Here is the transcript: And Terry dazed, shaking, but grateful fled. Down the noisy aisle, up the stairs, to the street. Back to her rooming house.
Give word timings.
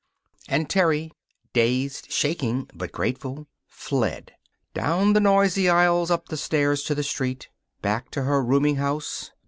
And 0.47 0.67
Terry 0.67 1.11
dazed, 1.53 2.11
shaking, 2.11 2.67
but 2.73 2.91
grateful 2.91 3.45
fled. 3.67 4.31
Down 4.73 5.13
the 5.13 5.19
noisy 5.19 5.69
aisle, 5.69 6.11
up 6.11 6.29
the 6.29 6.37
stairs, 6.37 6.81
to 6.85 6.95
the 6.95 7.03
street. 7.03 7.49
Back 7.83 8.09
to 8.09 8.23
her 8.23 8.43
rooming 8.43 8.77
house. 8.77 9.29